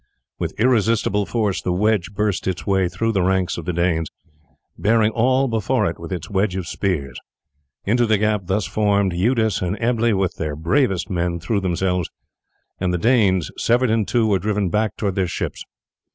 With 0.39 0.59
irresistible 0.59 1.27
force 1.27 1.61
the 1.61 1.71
wedge 1.71 2.13
burst 2.15 2.47
its 2.47 2.65
way 2.65 2.89
through 2.89 3.11
the 3.11 3.21
ranks 3.21 3.55
of 3.59 3.65
the 3.65 3.71
Danes, 3.71 4.09
bearing 4.75 5.11
all 5.11 5.47
before 5.47 5.85
it 5.85 5.99
with 5.99 6.11
its 6.11 6.27
wedge 6.27 6.55
of 6.55 6.67
spears. 6.67 7.19
Into 7.85 8.07
the 8.07 8.17
gap 8.17 8.47
thus 8.47 8.65
formed 8.65 9.13
Eudes 9.13 9.61
and 9.61 9.77
Ebble 9.79 10.17
with 10.17 10.37
their 10.37 10.55
bravest 10.55 11.11
men 11.11 11.39
threw 11.39 11.59
themselves, 11.59 12.09
and 12.79 12.91
the 12.91 12.97
Danes, 12.97 13.51
severed 13.59 13.91
in 13.91 14.05
two, 14.07 14.25
were 14.25 14.39
driven 14.39 14.69
back 14.69 14.97
towards 14.97 15.17
their 15.17 15.27
ships. 15.27 15.63